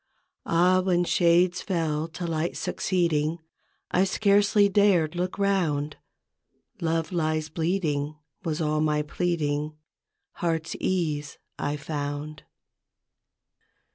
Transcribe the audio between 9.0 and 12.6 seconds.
pleading, Heartsease I found.